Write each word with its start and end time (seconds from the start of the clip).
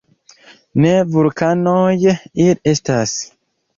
Ne 0.85 0.93
vulkanoj 1.15 1.93
ili 2.17 2.57
estas. 2.73 3.15